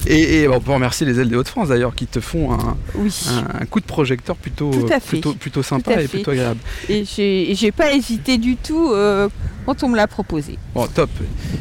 Et, 0.07 0.47
on 0.47 0.59
peut 0.59 0.71
remercier 0.71 1.05
les 1.05 1.19
ailes 1.19 1.29
des 1.29 1.35
Hauts-de-France 1.35 1.69
d'ailleurs 1.69 1.93
qui 1.93 2.07
te 2.07 2.19
font 2.19 2.51
un, 2.53 2.77
oui. 2.95 3.13
un, 3.59 3.65
coup 3.65 3.79
de 3.79 3.85
projecteur 3.85 4.35
plutôt, 4.35 4.71
plutôt, 5.07 5.33
plutôt, 5.33 5.63
sympa 5.63 6.01
et 6.01 6.07
plutôt 6.07 6.31
agréable. 6.31 6.59
Et 6.87 7.03
j'ai 7.05 7.71
pas 7.71 7.93
hésité 7.93 8.37
du 8.37 8.55
tout 8.55 8.91
euh, 8.91 9.29
quand 9.65 9.83
on 9.83 9.89
me 9.89 9.95
l'a 9.95 10.07
proposé. 10.07 10.57
Bon, 10.73 10.87
top. 10.87 11.09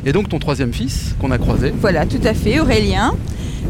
Et 0.04 0.12
donc 0.12 0.28
ton 0.28 0.38
troisième 0.38 0.72
fils 0.72 1.14
qu'on 1.20 1.30
a 1.30 1.38
croisé 1.38 1.72
Voilà, 1.78 2.06
tout 2.06 2.20
à 2.24 2.34
fait, 2.34 2.60
Aurélien. 2.60 3.14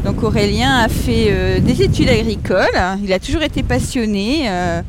Donc 0.05 0.23
Aurélien 0.23 0.79
a 0.79 0.89
fait 0.89 1.29
euh, 1.31 1.61
des 1.61 1.83
études 1.83 2.09
agricoles. 2.09 2.67
Il 3.03 3.13
a 3.13 3.19
toujours 3.19 3.43
été 3.43 3.63
passionné 3.63 4.49
euh, 4.49 4.83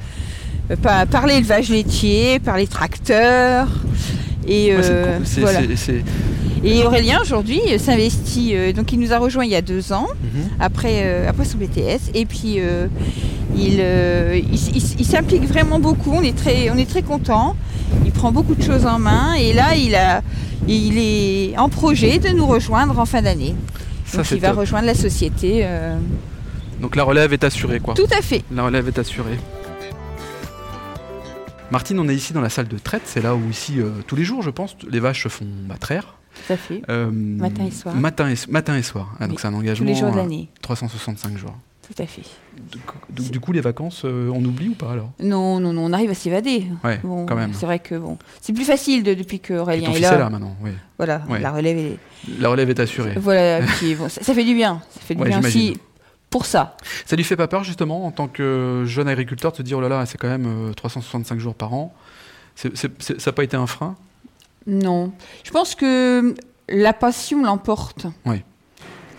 par, 0.81 1.07
par 1.07 1.27
l'élevage 1.27 1.69
laitier, 1.69 2.39
par 2.39 2.57
les 2.57 2.67
tracteurs. 2.67 3.67
Et 4.47 4.73
voilà. 5.37 5.61
Et 6.63 6.83
Aurélien 6.83 7.19
aujourd'hui 7.21 7.61
euh, 7.69 7.77
s'investit, 7.77 8.51
euh, 8.53 8.73
donc 8.73 8.91
il 8.91 8.99
nous 8.99 9.13
a 9.13 9.17
rejoint 9.17 9.45
il 9.45 9.51
y 9.51 9.55
a 9.55 9.61
deux 9.61 9.93
ans, 9.93 10.07
mhm. 10.21 10.49
après, 10.59 11.01
euh, 11.03 11.29
après 11.29 11.45
son 11.45 11.57
BTS, 11.57 12.11
et 12.13 12.25
puis 12.25 12.59
il, 13.55 13.81
il, 14.99 15.05
s'implique 15.05 15.45
vraiment 15.47 15.79
beaucoup, 15.79 16.11
on 16.11 16.21
est 16.21 16.37
très, 16.37 16.69
on 16.69 16.77
est 16.77 16.89
très 16.89 17.01
content, 17.01 17.55
il 18.05 18.11
prend 18.11 18.31
beaucoup 18.31 18.55
de 18.55 18.63
choses 18.63 18.85
en 18.85 18.99
main, 18.99 19.33
et 19.33 19.53
là 19.53 19.75
il, 19.75 19.95
a, 19.95 20.21
il 20.67 20.97
est 20.97 21.57
en 21.57 21.69
projet 21.69 22.19
de 22.19 22.29
nous 22.29 22.45
rejoindre 22.45 22.99
en 22.99 23.05
fin 23.05 23.21
d'année. 23.21 23.55
Donc 24.13 24.31
il 24.31 24.39
va 24.39 24.51
rejoindre 24.51 24.85
la 24.85 24.95
société. 24.95 25.67
Donc 26.81 26.95
la 26.95 27.03
relève 27.03 27.33
est 27.33 27.43
assurée 27.43 27.79
quoi 27.79 27.93
Tout 27.93 28.07
à 28.11 28.21
fait. 28.21 28.43
La 28.51 28.63
relève 28.63 28.87
est 28.87 28.99
assurée. 28.99 29.37
Martine, 31.71 31.99
on 31.99 32.09
est 32.09 32.15
ici 32.15 32.33
dans 32.33 32.41
la 32.41 32.49
salle 32.49 32.67
de 32.67 32.77
traite, 32.79 33.03
c'est 33.05 33.21
là 33.21 33.35
où 33.35 33.49
ici, 33.49 33.79
tous 34.07 34.15
les 34.15 34.23
jours, 34.23 34.41
je 34.41 34.49
pense, 34.49 34.75
les 34.89 34.99
vaches 34.99 35.23
se 35.23 35.29
font 35.29 35.45
traire. 35.79 36.19
Tout 36.35 36.53
à 36.53 36.57
fait. 36.57 36.81
Euh, 36.89 37.09
matin 37.11 37.65
et 37.65 37.71
soir. 37.71 37.95
Matin 37.95 38.29
et, 38.29 38.35
matin 38.49 38.77
et 38.77 38.83
soir. 38.83 39.15
Ah, 39.19 39.27
donc 39.27 39.39
c'est 39.39 39.47
un 39.47 39.53
engagement. 39.53 39.87
Les 39.87 39.95
jours 39.95 40.11
de 40.11 40.17
l'année. 40.17 40.49
365 40.61 41.37
jours. 41.37 41.55
Tout 41.89 42.03
à 42.03 42.05
fait. 42.05 42.21
Donc, 42.71 43.31
du 43.31 43.39
coup, 43.39 43.51
les 43.51 43.61
vacances, 43.61 44.03
euh, 44.05 44.29
on 44.31 44.43
oublie 44.45 44.69
ou 44.69 44.75
pas 44.75 44.91
alors? 44.91 45.11
Non, 45.19 45.59
non, 45.59 45.73
non, 45.73 45.85
on 45.85 45.93
arrive 45.93 46.11
à 46.11 46.13
s'évader. 46.13 46.67
Ouais, 46.83 46.99
quand 47.01 47.35
même. 47.35 47.53
C'est 47.53 47.65
vrai 47.65 47.79
que 47.79 47.95
bon, 47.95 48.17
c'est 48.41 48.53
plus 48.53 48.65
facile 48.65 49.03
depuis 49.03 49.39
que 49.39 49.53
Aurélien 49.55 49.91
est 49.91 49.99
là. 49.99 50.17
là 50.17 50.29
maintenant, 50.29 50.55
oui. 50.61 50.71
Voilà, 50.97 51.21
la 51.29 51.51
relève 51.51 51.77
est. 51.77 51.97
La 52.39 52.49
relève 52.49 52.69
est 52.69 52.79
assurée. 52.79 53.13
Voilà, 53.17 53.65
ça, 54.09 54.33
fait 54.33 54.43
du 54.43 54.53
bien. 54.53 54.81
Ça 54.91 54.99
fait 55.01 55.15
du 55.15 55.23
bien 55.23 55.39
aussi 55.39 55.77
pour 56.29 56.45
ça. 56.45 56.77
Ça 57.05 57.15
lui 57.15 57.23
fait 57.23 57.35
pas 57.35 57.47
peur 57.47 57.63
justement 57.63 58.05
en 58.05 58.11
tant 58.11 58.27
que 58.27 58.83
jeune 58.85 59.07
agriculteur 59.07 59.51
de 59.51 59.57
se 59.57 59.61
dire 59.63 59.77
oh 59.79 59.81
là 59.81 59.89
là, 59.89 60.05
c'est 60.05 60.17
quand 60.17 60.27
même 60.27 60.73
365 60.75 61.35
euh, 61.35 61.39
jours 61.39 61.55
par 61.55 61.73
an. 61.73 61.93
ça 62.55 62.69
n'a 63.25 63.31
pas 63.31 63.43
été 63.43 63.57
un 63.57 63.65
frein? 63.65 63.95
Non. 64.67 65.11
Je 65.43 65.51
pense 65.51 65.73
que 65.73 66.35
la 66.67 66.93
passion 66.93 67.43
l'emporte. 67.43 68.05
Oui. 68.25 68.43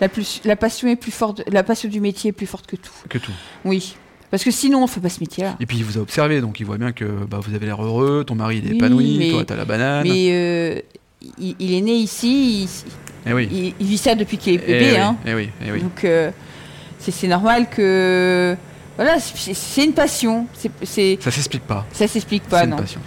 La, 0.01 0.09
plus, 0.09 0.41
la 0.45 0.57
passion 0.57 0.89
est 0.89 0.97
plus 0.97 1.11
forte, 1.11 1.43
la 1.51 1.63
passion 1.63 1.89
du 1.89 2.01
métier 2.01 2.31
est 2.31 2.33
plus 2.33 2.47
forte 2.47 2.67
que 2.67 2.77
tout. 2.77 2.93
Que 3.09 3.19
tout. 3.19 3.33
Oui. 3.65 3.97
Parce 4.31 4.45
que 4.45 4.51
sinon, 4.51 4.79
on 4.79 4.83
ne 4.83 4.87
fait 4.87 5.01
pas 5.01 5.09
ce 5.09 5.21
métier-là. 5.21 5.57
Et 5.61 5.67
puis, 5.67 5.77
il 5.77 5.85
vous 5.85 5.99
a 5.99 6.01
observé, 6.01 6.41
donc 6.41 6.61
il 6.61 6.67
voit 6.67 6.79
bien 6.79 6.93
que 6.93 7.05
bah, 7.05 7.41
vous 7.43 7.55
avez 7.55 7.67
l'air 7.67 7.83
heureux, 7.83 8.25
ton 8.25 8.37
mari 8.37 8.63
est 8.65 8.75
épanoui, 8.75 9.31
toi, 9.33 9.45
tu 9.45 9.53
as 9.53 9.57
la 9.57 9.65
banane. 9.65 10.09
Mais 10.09 10.29
euh, 10.31 10.81
il, 11.39 11.75
est 11.75 11.81
né 11.81 11.95
ici, 11.95 12.69
il, 13.27 13.33
eh 13.33 13.75
il, 13.79 13.87
vit 13.87 13.99
ça 13.99 14.15
depuis 14.15 14.39
qu'il 14.39 14.55
est 14.55 14.59
bébé. 14.59 14.93
Et 14.93 14.99
hein. 14.99 15.17
Eh 15.27 15.35
oui, 15.35 15.51
eh 15.67 15.73
oui. 15.73 15.83
Donc, 15.83 16.05
euh, 16.05 16.31
c'est 16.99 17.29
normal 17.29 17.69
que. 17.69 18.57
Voilà, 18.97 19.19
c'est 19.19 19.85
une 19.85 19.95
passion. 19.95 20.47
C'est 20.83 21.19
ça 21.21 21.31
s'explique 21.31 21.63
pas. 21.63 21.87
Ça 21.93 22.07
s'explique 22.07 22.45
pas, 22.45 22.67
non. 22.67 22.77
Passion. 22.77 23.01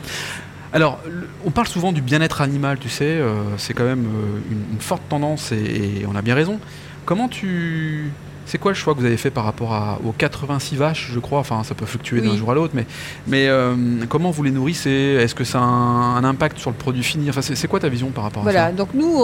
Alors, 0.74 1.00
on 1.46 1.52
parle 1.52 1.68
souvent 1.68 1.92
du 1.92 2.02
bien-être 2.02 2.42
animal, 2.42 2.80
tu 2.80 2.90
sais, 2.90 3.06
euh, 3.06 3.44
c'est 3.58 3.76
quand 3.76 3.84
même 3.84 4.08
euh, 4.08 4.40
une, 4.74 4.80
forte 4.80 5.04
tendance 5.08 5.52
et, 5.52 6.04
on 6.08 6.16
a 6.16 6.24
bien 6.24 6.34
raison. 6.34 6.60
Comment 7.06 7.28
tu. 7.28 8.12
C'est 8.46 8.58
quoi 8.58 8.72
le 8.72 8.76
choix 8.76 8.94
que 8.94 9.00
vous 9.00 9.06
avez 9.06 9.18
fait 9.18 9.30
par 9.30 9.46
rapport 9.46 9.74
à, 9.74 10.00
aux 10.04 10.12
86 10.12 10.76
vaches, 10.76 11.12
je 11.14 11.20
crois? 11.20 11.40
Enfin, 11.40 11.64
ça 11.64 11.76
peut 11.76 11.86
fluctuer 11.86 12.20
d'un 12.20 12.36
jour 12.36 12.52
à 12.52 12.56
l'autre, 12.56 12.74
mais, 12.76 12.86
mais 13.26 13.48
euh, 13.48 13.74
comment 14.10 14.32
vous 14.32 14.44
les 14.44 14.52
nourrissez? 14.52 15.18
Est-ce 15.20 15.34
que 15.34 15.46
ça 15.46 15.60
a 15.60 15.62
un, 15.62 16.24
impact 16.26 16.58
sur 16.58 16.70
le 16.70 16.76
produit 16.76 17.04
fini? 17.04 17.30
Enfin, 17.30 17.42
c'est 17.42 17.68
quoi 17.68 17.80
ta 17.80 17.88
vision 17.88 18.10
par 18.10 18.26
rapport 18.26 18.44
à 18.44 18.46
ça? 18.46 18.52
Voilà, 18.52 18.72
donc 18.74 18.90
nous, 18.94 19.24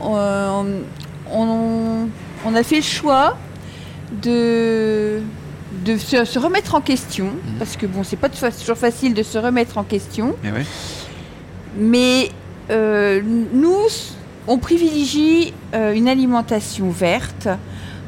on, 0.00 0.66
on, 1.32 2.54
a 2.54 2.62
fait 2.64 2.76
le 2.76 2.82
choix 2.82 3.36
de 4.20 5.22
de 5.84 5.96
se, 5.96 6.38
remettre 6.38 6.74
en 6.74 6.80
question, 6.80 7.26
mhm. 7.26 7.58
parce 7.58 7.76
que 7.76 7.86
bon, 7.86 8.04
c'est 8.04 8.16
pas 8.16 8.28
toujours 8.28 8.76
facile 8.76 9.14
de 9.14 9.22
se 9.22 9.38
remettre 9.38 9.78
en 9.78 9.84
question. 9.84 10.36
Mais, 10.42 10.50
eh 10.50 10.64
mais 11.78 12.30
euh, 12.70 13.22
nous, 13.52 13.86
on 14.50 14.58
privilégie 14.58 15.54
euh, 15.74 15.92
une 15.92 16.08
alimentation 16.08 16.90
verte. 16.90 17.46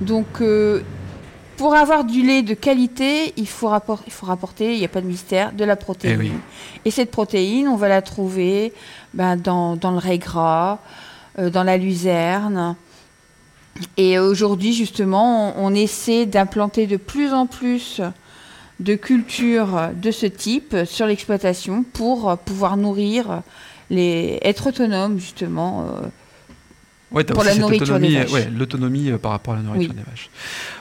Donc, 0.01 0.41
euh, 0.41 0.83
pour 1.57 1.77
avoir 1.77 2.03
du 2.03 2.23
lait 2.23 2.43
de 2.43 2.55
qualité, 2.55 3.33
il 3.37 3.47
faut, 3.47 3.71
il 4.07 4.13
faut 4.13 4.27
rapporter, 4.27 4.73
il 4.75 4.81
n'y 4.81 4.85
a 4.85 4.89
pas 4.89 5.01
de 5.01 5.07
mystère, 5.07 5.53
de 5.53 5.65
la 5.65 5.77
protéine. 5.77 6.21
Et, 6.21 6.89
Et 6.89 6.91
cette 6.91 7.13
protéine, 7.13 7.69
on 7.69 7.77
va 7.77 7.89
la 7.89 8.03
trouver 8.03 8.73
ben, 9.15 9.37
dans, 9.37 9.77
dans, 9.77 9.93
le 9.93 9.99
raie 9.99 10.19
gras, 10.19 10.81
dans 11.39 11.63
la 11.63 11.77
luzerne. 11.77 12.75
Et 13.97 14.19
aujourd'hui, 14.19 14.73
justement, 14.73 15.55
on, 15.57 15.73
essaie 15.73 16.27
d'implanter 16.27 16.89
de 16.89 16.97
plus 16.97 17.33
en 17.33 17.47
plus 17.47 18.01
de 18.81 18.97
cultures 18.97 19.91
de 19.95 20.11
ce 20.11 20.27
type 20.27 20.77
sur 20.87 21.07
l'exploitation 21.07 21.85
pour 21.85 22.37
pouvoir 22.39 22.77
nourrir, 22.77 23.43
les, 23.91 24.41
être 24.43 24.69
autonome 24.69 25.21
justement 25.21 25.83
euh, 25.83 26.09
pour 27.13 27.45
la 27.45 27.55
nourriture 27.55 27.99
des 27.99 28.17
vaches. 28.17 28.49
l'autonomie 28.57 29.11
euh, 29.11 29.19
par 29.19 29.33
rapport 29.33 29.55
à 29.55 29.57
la 29.59 29.63
nourriture 29.63 29.95
des 29.95 30.03
vaches. 30.03 30.31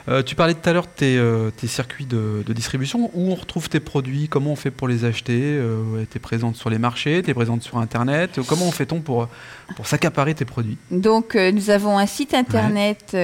Euh, 0.10 0.24
tu 0.24 0.36
parlais 0.36 0.54
tout 0.54 0.68
à 0.70 0.74
l'heure 0.74 0.86
de 0.86 0.90
tes, 0.96 1.18
euh, 1.18 1.52
circuits 1.68 2.06
de, 2.06 2.44
distribution. 2.50 3.12
Où 3.14 3.32
on 3.32 3.36
retrouve 3.36 3.70
tes 3.70 3.80
produits? 3.80 4.28
Comment 4.28 4.52
on 4.52 4.56
fait 4.56 4.72
pour 4.72 4.88
les 4.88 5.06
acheter? 5.06 5.60
Tu 6.10 6.18
es 6.18 6.20
présente 6.20 6.56
sur 6.56 6.70
les 6.70 6.78
marchés 6.78 7.22
Tu 7.24 7.32
es 7.32 7.34
présente 7.34 7.64
sur 7.64 7.78
Internet 7.78 8.40
Comment 8.48 8.68
on 8.68 8.72
fait-on 8.72 9.00
pour, 9.00 9.28
pour 9.76 9.88
s'accaparer 9.88 10.34
tes 10.34 10.46
produits? 10.46 10.78
Donc, 10.90 11.36
nous 11.36 11.70
avons 11.70 11.98
un 11.98 12.06
site 12.06 12.34
Internet 12.34 13.16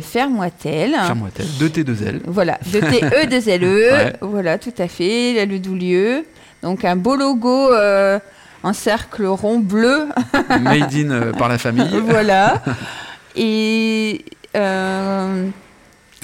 Fermoitel. 0.00 0.92
Fermoitel, 0.92 1.46
de 1.58 1.68
T2L. 1.68 2.20
Voilà, 2.26 2.58
de 2.72 2.80
T-E-2-L-E. 2.80 4.12
Voilà, 4.20 4.58
tout 4.58 4.74
à 4.78 4.88
fait, 4.88 5.44
le 5.46 5.58
Doulieu. 5.58 6.24
Donc, 6.62 6.84
un 6.84 6.96
beau 6.96 7.16
logo 7.16 7.70
un 8.66 8.72
cercle 8.72 9.26
rond 9.26 9.60
bleu. 9.60 10.08
Made 10.60 10.94
in 10.94 11.10
euh, 11.10 11.32
par 11.32 11.48
la 11.48 11.58
famille. 11.58 11.88
voilà. 12.04 12.62
Et 13.36 14.24
euh, 14.56 15.48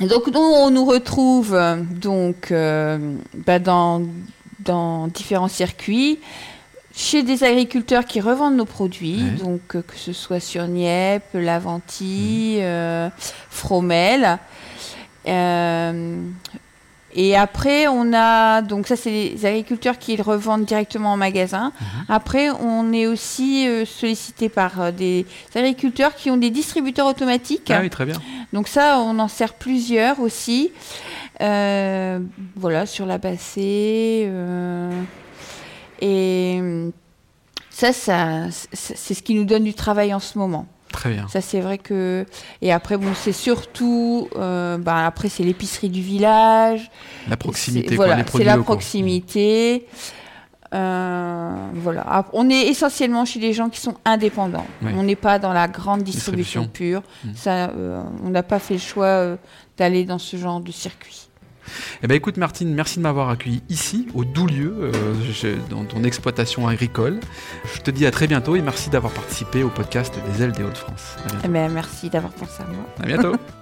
donc 0.01 0.23
on 0.35 0.71
nous 0.71 0.85
retrouve 0.85 1.59
donc 1.91 2.51
euh, 2.51 2.99
bah, 3.47 3.59
dans, 3.59 4.03
dans 4.61 5.07
différents 5.09 5.49
circuits 5.49 6.19
chez 6.95 7.23
des 7.23 7.43
agriculteurs 7.43 8.05
qui 8.05 8.21
revendent 8.21 8.57
nos 8.57 8.67
produits, 8.67 9.23
donc 9.43 9.61
que 9.69 9.97
ce 9.97 10.13
soit 10.13 10.41
sur 10.41 10.67
Nieppe, 10.67 11.25
Laventie, 11.33 12.59
mmh. 12.61 13.11
Fromel. 13.49 14.39
Et 17.15 17.37
après, 17.37 17.89
on 17.89 18.13
a, 18.15 18.63
donc 18.63 18.87
ça 18.87 18.97
c'est 18.97 19.11
les 19.11 19.47
agriculteurs 19.47 19.99
qui 19.99 20.17
le 20.17 20.23
revendent 20.23 20.65
directement 20.65 21.13
en 21.13 21.17
magasin. 21.17 21.73
Mhm. 21.79 22.05
Après, 22.09 22.51
on 22.51 22.93
est 22.93 23.07
aussi 23.07 23.69
euh, 23.69 23.85
sollicité 23.85 24.49
par 24.49 24.81
euh, 24.81 24.91
des 24.93 25.27
agriculteurs 25.55 26.15
qui 26.15 26.31
ont 26.31 26.37
des 26.37 26.51
distributeurs 26.51 27.07
automatiques. 27.07 27.71
Ah 27.71 27.81
oui, 27.83 27.91
très 27.91 28.07
bien. 28.07 28.17
Donc 28.53 28.69
ça, 28.69 28.99
on 28.99 29.19
en 29.19 29.29
sert 29.29 29.55
plusieurs 29.55 30.21
aussi. 30.21 30.73
Euh, 31.41 32.21
voilà, 32.57 32.87
sur 32.87 33.05
la 33.05 33.19
bassée. 33.19 34.31
et 36.01 36.63
ça, 37.71 37.93
ça 37.93 38.47
c'est 38.73 39.15
ce 39.15 39.23
qui 39.23 39.35
nous 39.35 39.45
donne 39.45 39.65
du 39.65 39.75
travail 39.75 40.15
en 40.15 40.21
ce 40.21 40.39
moment. 40.39 40.67
Très 40.93 41.11
bien. 41.11 41.27
Ça, 41.29 41.41
c'est 41.41 41.61
vrai 41.61 41.79
que. 41.79 42.27
Et 42.61 42.73
après, 42.73 42.97
bon, 42.97 43.13
c'est 43.15 43.33
surtout. 43.33 44.29
Euh, 44.37 44.79
bah, 44.79 45.07
après, 45.07 45.29
c'est 45.29 45.43
l'épicerie 45.43 45.89
du 45.89 46.03
village. 46.03 46.91
La 47.29 47.37
proximité, 47.37 47.97
Voilà, 47.97 48.25
c'est 48.31 48.45
la 48.45 48.59
proximité. 48.59 49.87
Euh, 50.75 51.55
voilà. 51.75 52.27
On 52.33 52.49
est 52.49 52.69
essentiellement 52.69 53.25
chez 53.25 53.41
des 53.41 53.53
gens 53.53 53.69
qui 53.69 53.81
sont 53.81 53.97
indépendants. 54.05 54.67
On 54.83 55.03
n'est 55.03 55.17
pas 55.17 55.39
dans 55.39 55.53
la 55.53 55.69
grande 55.69 56.03
distribution, 56.03 56.69
pure. 56.69 57.03
Mmh. 57.25 57.29
Ça, 57.35 57.71
euh, 57.71 58.03
on 58.25 58.31
n'a 58.31 58.43
pas 58.43 58.59
fait 58.59 58.75
le 58.75 58.81
choix 58.81 59.37
d'aller 59.77 60.05
dans 60.05 60.19
ce 60.19 60.37
genre 60.37 60.61
de 60.61 60.73
circuit. 60.73 61.29
Eh 62.03 62.07
ben 62.07 62.15
écoute 62.15 62.37
Martine, 62.37 62.75
merci 62.75 62.99
de 62.99 63.03
m'avoir 63.03 63.29
accueilli 63.29 63.63
ici, 63.69 64.09
au 64.15 64.25
Doulieu, 64.25 64.75
euh, 64.81 65.57
dans 65.71 65.85
ton 65.85 66.05
exploitation 66.05 66.67
agricole. 66.69 67.21
Je 67.75 67.81
te 67.81 67.91
dis 67.91 68.07
à 68.07 68.11
très 68.11 68.27
bientôt 68.27 68.57
et 68.57 68.63
merci 68.63 68.91
d'avoir 68.91 69.13
participé 69.13 69.63
au 69.63 69.69
podcast 69.69 70.15
des 70.31 70.43
ailes 70.43 70.53
des 70.53 70.63
Hauts-de-France. 70.63 71.17
Eh 71.45 71.49
ben, 71.49 71.71
merci 71.73 72.11
d'avoir 72.11 72.33
pensé 72.33 72.63
à 72.63 72.67
moi. 72.67 72.85
À 73.01 73.07
bientôt. 73.07 73.37